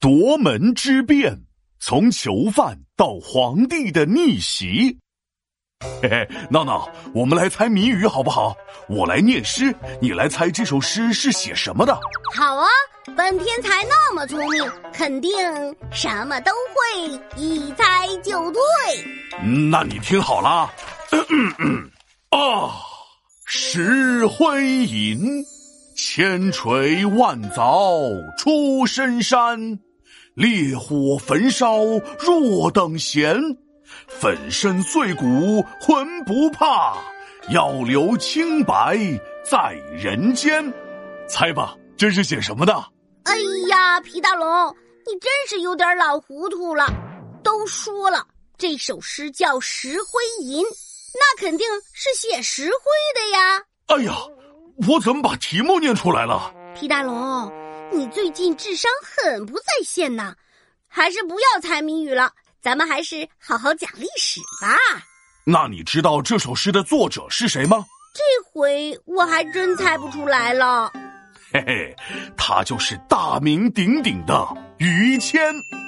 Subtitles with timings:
[0.00, 1.40] 夺门之变，
[1.80, 4.96] 从囚犯到皇帝的逆袭。
[6.00, 8.56] 嘿嘿，闹闹，我们来猜谜语好不好？
[8.88, 11.98] 我来念诗，你来猜这首诗是写什么的。
[12.32, 12.68] 好啊，
[13.16, 15.32] 本天才那么聪明，肯定
[15.90, 18.60] 什么都会，一猜就对。
[19.70, 20.72] 那你听好了，
[21.10, 21.90] 嗯嗯嗯
[22.30, 22.70] 啊，
[23.46, 25.44] 石灰吟，
[25.96, 29.78] 千锤万凿出深山，
[30.38, 31.82] 烈火焚烧
[32.20, 33.36] 若等闲。
[34.06, 36.96] 粉身碎骨浑不怕，
[37.50, 38.96] 要留清白
[39.44, 40.72] 在人间。
[41.28, 42.72] 猜吧，这是写什么的？
[43.24, 43.36] 哎
[43.68, 44.46] 呀，皮大龙，
[45.04, 46.86] 你真是有点老糊涂了。
[47.42, 48.24] 都说了，
[48.56, 50.64] 这首诗叫《石灰吟》，
[51.14, 52.70] 那肯定是写石灰
[53.20, 53.62] 的呀。
[53.88, 54.14] 哎呀，
[54.88, 56.54] 我怎么把题目念出来了？
[56.78, 57.50] 皮大龙，
[57.90, 60.34] 你最近智商很不在线呐，
[60.88, 62.32] 还是不要猜谜语了。
[62.60, 64.76] 咱们还是好好讲历史吧。
[65.44, 67.84] 那你知道这首诗的作者是谁吗？
[68.14, 70.92] 这回我还真猜不出来了。
[71.52, 71.96] 嘿嘿，
[72.36, 74.46] 他就是大名鼎鼎的
[74.78, 75.40] 于谦。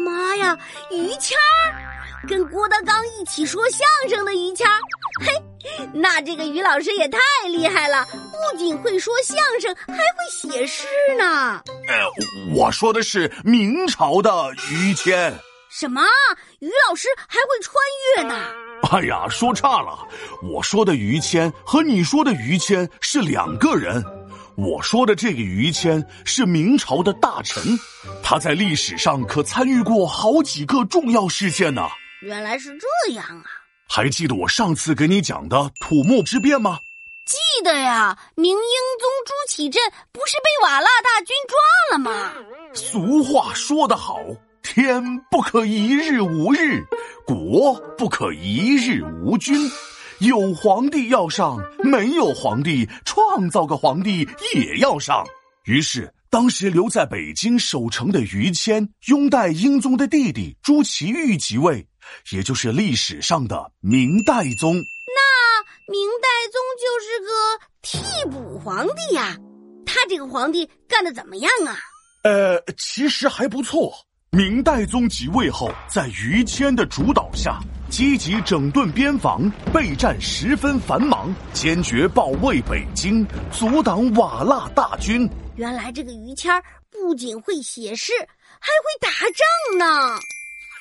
[0.00, 0.58] 妈呀，
[0.90, 4.78] 于谦儿，跟郭德纲一起说相声的于谦儿。
[5.24, 8.06] 嘿，那这个于老师也太厉害了，
[8.36, 10.86] 不仅会说相声，还会写诗
[11.18, 11.62] 呢。
[11.88, 14.30] 呃，我说的是明朝的
[14.70, 15.32] 于谦。
[15.70, 16.00] 什么？
[16.60, 17.74] 于老师还会穿
[18.16, 18.46] 越呢？
[18.90, 20.06] 哎呀，说差了。
[20.42, 24.02] 我说的于谦和你说的于谦是两个人。
[24.56, 27.62] 我说的这个于谦是明朝的大臣，
[28.22, 31.88] 他在历史上可参与过好几个重要事件呢。
[32.22, 33.44] 原来是这样啊！
[33.88, 36.80] 还记得我上次给你讲的土木之变吗？
[37.26, 39.82] 记得呀，明英宗朱祁镇
[40.12, 41.58] 不是被瓦剌大军抓
[41.92, 42.32] 了吗？
[42.72, 44.20] 俗话说得好。
[44.62, 46.84] 天不可一日无日，
[47.24, 49.56] 国不可一日无君。
[50.18, 55.24] 有皇帝要上，没有皇帝，创造个皇帝也要上。
[55.64, 61.86] 于是，当时留在北京守城的于谦，拥戴英宗的弟弟朱祁钰即位，
[62.32, 64.80] 也就是历史上的明代宗。
[65.88, 67.30] 那明代宗就是个
[67.82, 69.36] 替补皇帝呀？
[69.84, 71.76] 他这个皇帝干的怎么样啊？
[72.24, 73.94] 呃，其实还不错。
[74.32, 85.28] 明代宗即位后，在于谦的主导下，积极整顿边防，备战十分繁忙，坚决保卫北京，阻挡瓦剌大军。
[85.54, 86.60] 原来这个于谦
[86.90, 88.12] 不仅会写诗，
[88.58, 90.18] 还会打仗呢。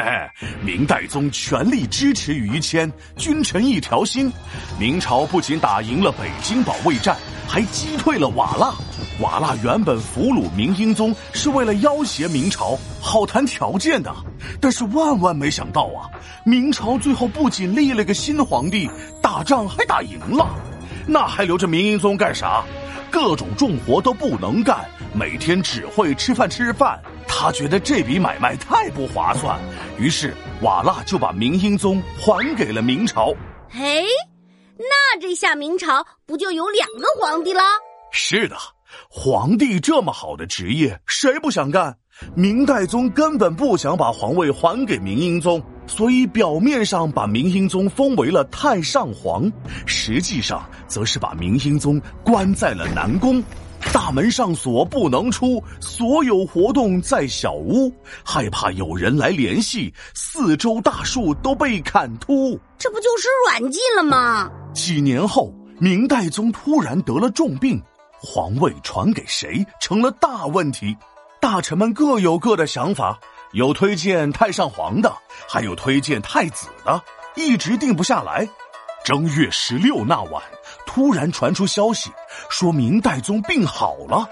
[0.00, 0.06] 嘿
[0.40, 4.32] 嘿，明代宗全力支持于谦，君臣一条心。
[4.78, 7.14] 明朝不仅打赢了北京保卫战，
[7.46, 8.74] 还击退了瓦剌。
[9.20, 14.10] 瓦剌原本俘虏明英宗是为了要挟明朝，好谈条件的。
[14.58, 16.08] 但是万万没想到啊，
[16.44, 18.88] 明朝最后不仅立了个新皇帝，
[19.20, 20.48] 打仗还打赢了，
[21.06, 22.64] 那还留着明英宗干啥？
[23.10, 27.00] 各种重活都不能干，每天只会吃饭吃饭。
[27.26, 29.58] 他觉得这笔买卖太不划算，
[29.98, 33.34] 于是瓦剌就把明英宗还给了明朝。
[33.68, 34.04] 嘿，
[34.78, 37.62] 那这下明朝不就有两个皇帝了？
[38.12, 38.56] 是的。
[39.08, 41.96] 皇帝这么好的职业，谁不想干？
[42.34, 49.50] 明代宗根本不想把皇位还给明英宗，所以表面上把明英宗封为了太上皇，
[49.86, 53.42] 实际上则是把明英宗关在了南宫，
[53.92, 57.92] 大门上锁不能出，所有活动在小屋，
[58.24, 64.48] 害怕有人来联系，四周大树都被砍秃，这不就是软禁了吗？
[64.72, 67.82] 几年后，明代宗突然得了重病。
[68.22, 70.96] 皇位传给谁成了大问题，
[71.40, 73.18] 大臣们各有各的想法，
[73.52, 75.12] 有推荐太上皇的，
[75.48, 77.02] 还有推荐太子的，
[77.34, 78.48] 一直定不下来。
[79.04, 80.42] 正月十六那晚，
[80.86, 82.10] 突然传出消息，
[82.48, 84.28] 说明代宗病好了，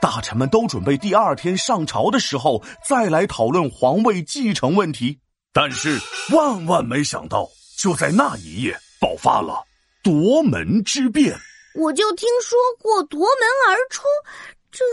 [0.00, 5.18] 大臣们都准备第二天上朝的时候再来讨论皇位继承问题。
[5.52, 5.98] 但是
[6.32, 9.64] 万万没想到，就在那一夜爆发了
[10.02, 11.36] 夺门之变。
[11.74, 13.28] 我就听说过夺门
[13.68, 14.02] 而出，
[14.70, 14.84] 这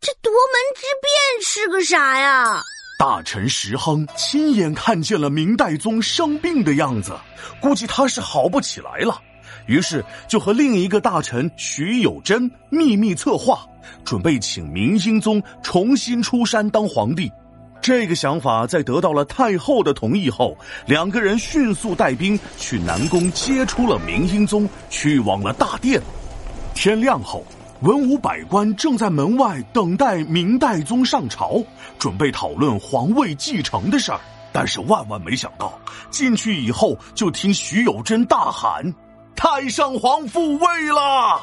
[0.00, 2.62] 这夺门之变是个啥呀？
[2.96, 7.12] 大臣石亨亲眼看见了明代宗生病的样子，
[7.60, 9.20] 估计他是好不起来了，
[9.66, 13.66] 于是就和另一个大臣徐有贞秘密策划，
[14.04, 17.30] 准备请明英宗重新出山当皇帝。
[17.82, 20.56] 这个想法在得到了太后的同意后，
[20.86, 26.00] 两个人迅速带兵去南宫接出了明英宗，去往了大殿。
[26.74, 27.44] 天亮后，
[27.84, 31.62] 文武百官正在门外等待明代宗上朝，
[31.98, 34.18] 准备讨论皇位继承的事儿。
[34.54, 35.78] 但是万万没想到，
[36.10, 38.82] 进去以后就听徐有贞大喊
[39.36, 41.38] ：“太上皇复位了！”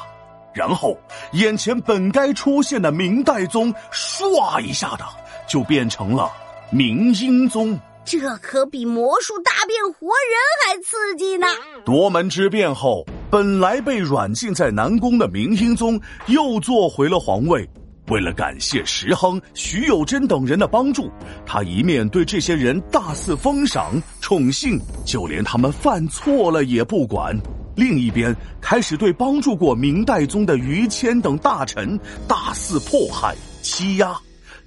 [0.52, 0.98] 然后
[1.30, 5.04] 眼前本该出现的明代宗，唰一下的
[5.46, 6.28] 就变成了
[6.72, 7.78] 明英宗。
[8.04, 11.46] 这可比魔术大变活人还刺激呢！
[11.84, 17.66] 夺门之变后，本来被软禁在南宫的明英宗又坐回了皇位。
[18.08, 21.10] 为了感谢石亨、徐有贞等人的帮助，
[21.46, 27.34] 他一面对这些人大肆封赏宠幸，就连他们犯错了也不管；
[27.74, 31.98] 另一边开始对帮助过明代宗的于谦等大臣
[32.28, 34.14] 大肆迫害欺压。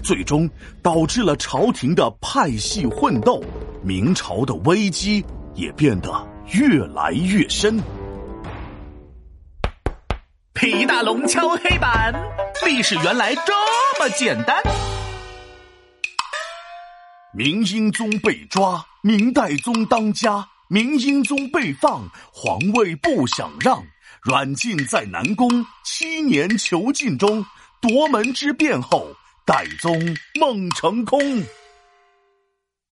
[0.02, 0.50] 最终
[0.82, 3.44] 导致了朝廷的派系混斗，
[3.84, 5.24] 明朝的危机
[5.54, 6.10] 也变得
[6.52, 7.80] 越来越深。
[10.56, 12.14] 皮大龙敲黑板，
[12.66, 13.52] 历史原来这
[14.00, 14.56] 么简单。
[17.34, 23.84] 明英宗被抓，明代宗当家，明英宗被放，皇位不想让，
[24.22, 27.46] 软禁在南宫七年囚禁中，
[27.82, 29.14] 夺门之变后。
[29.46, 29.94] 代宗
[30.40, 31.20] 梦成空。